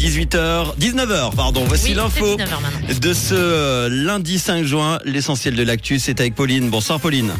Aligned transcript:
18h, 0.00 0.78
19h, 0.80 1.34
pardon. 1.36 1.62
Voici 1.68 1.88
Oui, 1.88 1.94
l'info 1.94 2.36
c'est 2.38 2.44
19h 2.44 2.62
maintenant. 2.62 2.98
de 3.02 3.12
ce 3.12 3.34
euh, 3.34 3.88
lundi 3.90 4.38
5 4.38 4.64
juin. 4.64 4.98
L'essentiel 5.04 5.54
de 5.54 5.62
l'actu, 5.62 5.98
c'est 5.98 6.18
avec 6.20 6.34
Pauline. 6.34 6.70
Bonsoir 6.70 6.98
Pauline. 7.00 7.32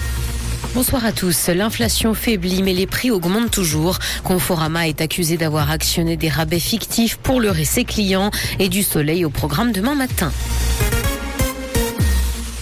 Bonsoir 0.74 1.06
à 1.06 1.12
tous. 1.12 1.48
L'inflation 1.48 2.12
faiblit, 2.12 2.62
mais 2.62 2.74
les 2.74 2.86
prix 2.86 3.10
augmentent 3.10 3.50
toujours. 3.50 3.98
Conforama 4.24 4.88
est 4.88 5.00
accusé 5.00 5.38
d'avoir 5.38 5.70
actionné 5.70 6.18
des 6.18 6.28
rabais 6.28 6.60
fictifs 6.60 7.16
pour 7.16 7.40
leurrer 7.40 7.64
ses 7.64 7.84
clients 7.84 8.30
et 8.58 8.68
du 8.68 8.82
soleil 8.82 9.24
au 9.24 9.30
programme 9.30 9.72
demain 9.72 9.94
matin. 9.94 10.30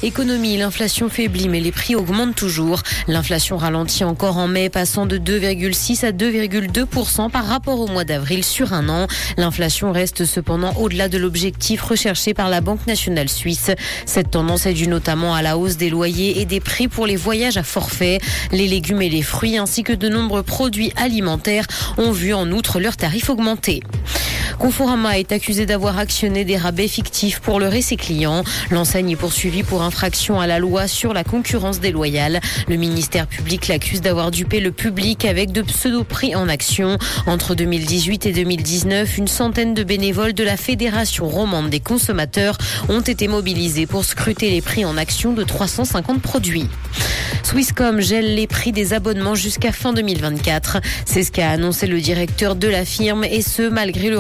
Économie, 0.05 0.57
l'inflation 0.57 1.09
faiblit, 1.09 1.49
mais 1.49 1.59
les 1.59 1.73
prix 1.73 1.97
augmentent 1.97 2.37
toujours. 2.37 2.83
L'inflation 3.09 3.57
ralentit 3.57 4.05
encore 4.05 4.37
en 4.37 4.47
mai, 4.47 4.69
passant 4.69 5.07
de 5.07 5.19
2,6 5.19 6.05
à 6.07 6.13
2,2% 6.13 7.31
par 7.31 7.45
rapport 7.45 7.81
au 7.81 7.89
mois 7.89 8.05
d'avril 8.05 8.45
sur 8.45 8.73
un 8.73 8.89
an. 8.89 9.09
L'inflation 9.37 9.91
reste 9.91 10.25
cependant 10.25 10.73
au-delà 10.75 11.09
de 11.09 11.19
l'objectif 11.19 11.83
recherché 11.83 12.33
par 12.33 12.49
la 12.49 12.61
Banque 12.61 12.87
nationale 12.87 13.29
suisse. 13.29 13.73
Cette 14.07 14.31
tendance 14.31 14.67
est 14.67 14.73
due 14.73 14.87
notamment 14.87 15.35
à 15.35 15.43
la 15.43 15.59
hausse 15.59 15.77
des 15.77 15.91
loyers 15.91 16.41
et 16.41 16.45
des 16.45 16.61
prix 16.61 16.87
pour 16.87 17.07
les 17.07 17.17
voyages 17.17 17.57
à 17.57 17.65
forfait. 17.65 18.21
Les 18.53 18.69
légumes 18.69 19.03
et 19.03 19.09
les 19.09 19.23
fruits, 19.23 19.59
ainsi 19.59 19.83
que 19.83 19.93
de 19.93 20.09
nombreux 20.09 20.45
produits 20.45 20.93
alimentaires, 20.95 21.67
ont 21.97 22.13
vu 22.13 22.33
en 22.35 22.53
outre 22.53 22.79
leurs 22.79 22.97
tarifs 22.97 23.31
augmenter. 23.31 23.83
Conforama 24.59 25.19
est 25.19 25.33
accusé 25.33 25.67
d'avoir 25.67 25.99
actionné 25.99 26.45
des 26.45 26.57
rabais 26.57 26.89
fictifs 26.89 27.41
pour 27.41 27.61
leurrer 27.61 27.83
ses 27.83 27.97
clients. 27.97 28.45
L'enseigne 28.71 29.11
est 29.11 29.17
poursuivie 29.17 29.63
pour 29.63 29.83
infraction 29.83 30.41
à 30.41 30.47
la 30.47 30.59
loi 30.59 30.89
sur 30.89 31.13
la 31.13 31.25
concurrence 31.25 31.81
déloyale. 31.81 32.41
Le 32.69 32.77
ministère 32.77 33.27
public 33.27 33.69
l'accuse 33.69 34.01
d'avoir 34.01 34.31
dupé 34.31 34.61
le 34.61 34.73
public 34.73 35.25
avec 35.25 35.53
de 35.53 35.63
pseudo-prix 35.63 36.35
en 36.35 36.49
action. 36.49 36.99
Entre 37.27 37.55
2018 37.55 38.27
et 38.27 38.33
2019, 38.33 39.19
une 39.19 39.29
centaine 39.29 39.75
de 39.75 39.85
bénévoles 39.85 40.35
de 40.35 40.45
la 40.45 40.57
Fédération 40.57 41.29
romande 41.29 41.71
des 41.71 41.81
consommateurs 41.81 42.59
ont 42.89 43.01
été 43.01 43.29
mobilisés 43.29 43.87
pour 43.87 44.05
scruter 44.05 44.51
les 44.51 44.61
prix 44.61 44.85
en 44.85 44.97
action 44.97 45.33
de 45.33 45.45
350 45.45 46.21
produits. 46.21 46.69
Swisscom 47.43 48.01
gèle 48.01 48.35
les 48.35 48.47
prix 48.47 48.73
des 48.73 48.93
abonnements 48.93 49.35
jusqu'à 49.35 49.73
fin 49.73 49.93
2024. 49.93 50.79
C'est 51.07 51.23
ce 51.23 51.33
qu'a 51.33 51.51
annoncé 51.51 51.87
le 51.87 52.01
directeur 52.01 52.57
de 52.57 52.69
la 52.69 52.85
firme 52.85 53.25
et 53.25 53.41
ce, 53.41 53.63
malgré 53.69 54.11
le. 54.11 54.19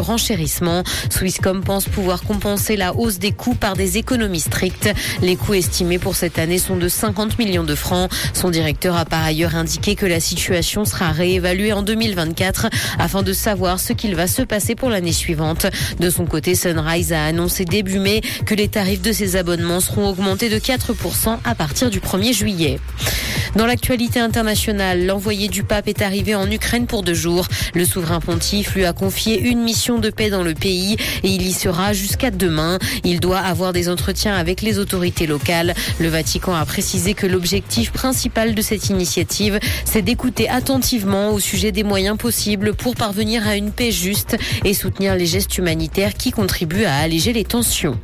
Swisscom 1.10 1.62
pense 1.62 1.86
pouvoir 1.86 2.22
compenser 2.22 2.76
la 2.76 2.94
hausse 2.94 3.18
des 3.18 3.32
coûts 3.32 3.54
par 3.54 3.74
des 3.74 3.98
économies 3.98 4.40
strictes. 4.40 4.90
Les 5.22 5.36
coûts 5.36 5.54
estimés 5.54 5.98
pour 5.98 6.16
cette 6.16 6.38
année 6.38 6.58
sont 6.58 6.76
de 6.76 6.88
50 6.88 7.38
millions 7.38 7.64
de 7.64 7.74
francs. 7.74 8.10
Son 8.34 8.50
directeur 8.50 8.96
a 8.96 9.04
par 9.04 9.24
ailleurs 9.24 9.56
indiqué 9.56 9.94
que 9.94 10.06
la 10.06 10.20
situation 10.20 10.84
sera 10.84 11.12
réévaluée 11.12 11.72
en 11.72 11.82
2024 11.82 12.68
afin 12.98 13.22
de 13.22 13.32
savoir 13.32 13.80
ce 13.80 13.92
qu'il 13.92 14.14
va 14.14 14.26
se 14.26 14.42
passer 14.42 14.74
pour 14.74 14.90
l'année 14.90 15.12
suivante. 15.12 15.66
De 15.98 16.10
son 16.10 16.26
côté, 16.26 16.54
Sunrise 16.54 17.12
a 17.12 17.24
annoncé 17.24 17.64
début 17.64 17.98
mai 17.98 18.20
que 18.46 18.54
les 18.54 18.68
tarifs 18.68 19.02
de 19.02 19.12
ses 19.12 19.36
abonnements 19.36 19.80
seront 19.80 20.08
augmentés 20.08 20.48
de 20.48 20.58
4% 20.58 21.38
à 21.44 21.54
partir 21.54 21.90
du 21.90 22.00
1er 22.00 22.32
juillet. 22.32 22.78
Dans 23.56 23.66
l'actualité 23.66 24.20
internationale, 24.20 25.06
l'envoyé 25.06 25.48
du 25.48 25.62
pape 25.62 25.88
est 25.88 26.02
arrivé 26.02 26.34
en 26.34 26.50
Ukraine 26.50 26.86
pour 26.86 27.02
deux 27.02 27.14
jours. 27.14 27.46
Le 27.74 27.84
souverain 27.84 28.20
pontife 28.20 28.74
lui 28.74 28.84
a 28.84 28.92
confié 28.92 29.40
une 29.40 29.62
mission 29.62 29.98
de 29.98 30.10
paix 30.10 30.30
dans 30.30 30.42
le 30.42 30.54
pays 30.54 30.96
et 31.22 31.28
il 31.28 31.46
y 31.46 31.52
sera 31.52 31.92
jusqu'à 31.92 32.30
demain. 32.30 32.78
Il 33.04 33.20
doit 33.20 33.38
avoir 33.38 33.72
des 33.72 33.88
entretiens 33.88 34.34
avec 34.34 34.60
les 34.60 34.78
autorités 34.78 35.26
locales. 35.26 35.74
Le 35.98 36.08
Vatican 36.08 36.54
a 36.54 36.64
précisé 36.66 37.14
que 37.14 37.26
l'objectif 37.26 37.90
principal 37.90 38.54
de 38.54 38.62
cette 38.62 38.90
initiative, 38.90 39.58
c'est 39.84 40.02
d'écouter 40.02 40.48
attentivement 40.48 41.30
au 41.30 41.40
sujet 41.40 41.72
des 41.72 41.84
moyens 41.84 42.18
possibles 42.18 42.74
pour 42.74 42.96
parvenir 42.96 43.48
à 43.48 43.56
une 43.56 43.72
paix 43.72 43.90
juste 43.90 44.36
et 44.64 44.74
soutenir 44.74 45.16
les 45.16 45.26
gestes 45.26 45.56
humanitaires 45.56 46.14
qui 46.14 46.30
contribuent 46.32 46.84
à 46.84 46.96
alléger 46.96 47.32
les 47.32 47.44
tensions. 47.44 47.98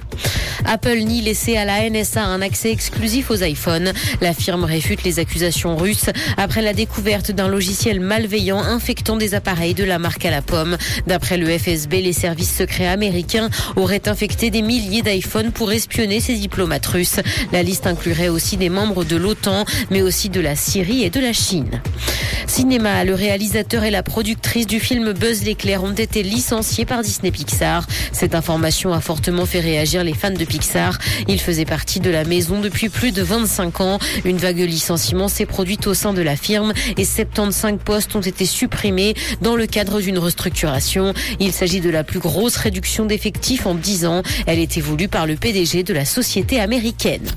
Apple 0.65 0.99
nie 1.05 1.23
laisser 1.23 1.57
à 1.57 1.65
la 1.65 1.89
NSA 1.89 2.25
un 2.25 2.43
accès 2.43 2.71
exclusif 2.71 3.31
aux 3.31 3.43
iPhones. 3.43 3.93
La 4.21 4.35
firme 4.35 4.65
réfute 4.65 5.05
les 5.05 5.19
accusations 5.19 5.77
russes 5.77 6.11
après 6.37 6.63
la 6.63 6.73
découverte 6.73 7.31
d'un 7.31 7.49
logiciel 7.49 8.01
malveillant 8.01 8.59
infectant 8.59 9.17
des 9.17 9.35
appareils 9.35 9.75
de 9.75 9.85
la 9.85 9.99
marque 9.99 10.25
à 10.25 10.31
la 10.31 10.43
pomme. 10.43 10.77
D'après 11.07 11.37
le 11.37 11.47
FSB, 11.47 12.01
les 12.03 12.13
services 12.13 12.55
secrets 12.57 12.89
américains 12.89 13.51
auraient 13.77 14.09
infecté 14.09 14.51
des 14.51 14.63
milliers 14.63 15.03
d'iPhones 15.03 15.53
pour 15.53 15.73
espionner 15.73 16.21
ces 16.21 16.35
diplomates 16.35 16.87
russes. 16.87 17.21
La 17.53 17.63
liste 17.63 17.87
inclurait 17.87 18.29
aussi 18.29 18.57
des 18.57 18.69
membres 18.69 19.05
de 19.05 19.17
l'OTAN, 19.17 19.65
mais 19.91 20.03
aussi 20.03 20.29
de 20.29 20.41
la 20.41 20.57
Syrie 20.57 21.05
et 21.05 21.11
de 21.11 21.21
la 21.21 21.33
Chine. 21.33 21.81
Cinéma, 22.55 23.03
le 23.03 23.15
réalisateur 23.15 23.83
et 23.83 23.91
la 23.91 24.05
productrice 24.05 24.69
du 24.69 24.79
film 24.79 25.13
Buzz 25.13 25.43
l'éclair 25.43 25.83
ont 25.83 25.91
été 25.91 26.23
licenciés 26.23 26.85
par 26.85 27.03
Disney 27.03 27.33
Pixar. 27.33 27.85
Cette 28.13 28.37
information 28.37 28.93
a 28.93 29.01
fortement 29.01 29.45
fait 29.45 29.59
réagir 29.59 30.05
les 30.05 30.15
fans 30.15 30.31
de 30.31 30.45
Pixar. 30.45 30.99
Il 31.27 31.41
faisait 31.41 31.65
partie 31.65 31.99
de 31.99 32.11
la 32.11 32.23
maison 32.23 32.61
depuis 32.61 32.91
plus 32.91 33.11
de 33.11 33.23
25 33.23 33.81
ans. 33.81 33.99
Une 34.25 34.37
vague 34.37 34.61
licenciement 34.61 35.27
s'est 35.27 35.47
produite 35.47 35.89
au 35.89 35.95
sein 35.95 36.13
de 36.13 36.23
la 36.23 36.37
firme 36.37 36.73
et 36.97 37.05
75 37.05 37.81
postes 37.85 38.15
ont 38.15 38.21
été 38.21 38.47
supprimés 38.47 39.15
dans 39.43 39.57
le 39.57 39.67
cadre 39.67 40.01
d'une 40.01 40.21
restructuration. 40.21 41.13
Il 41.41 41.51
s'agit 41.51 41.81
de 41.81 41.91
la 41.91 42.05
plus 42.05 42.21
grosse 42.21 42.55
réduction 42.55 43.05
d'effectifs 43.05 43.67
en 43.67 43.75
10 43.75 44.07
ans. 44.07 44.23
Elle 44.47 44.61
était 44.61 44.81
voulue 44.81 45.09
par 45.09 45.27
le 45.27 45.35
PDG 45.35 45.83
de 45.83 45.93
la 45.93 46.05
société 46.05 46.61
américaine. 46.61 47.33